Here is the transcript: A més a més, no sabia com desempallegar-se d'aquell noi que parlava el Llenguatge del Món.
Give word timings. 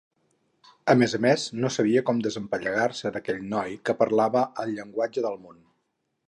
A 0.93 0.93
més 1.01 1.11
a 1.17 1.19
més, 1.25 1.43
no 1.65 1.69
sabia 1.75 2.03
com 2.07 2.21
desempallegar-se 2.27 3.11
d'aquell 3.19 3.45
noi 3.53 3.77
que 3.91 3.97
parlava 4.01 4.43
el 4.65 4.75
Llenguatge 4.79 5.25
del 5.29 5.39
Món. 5.45 5.63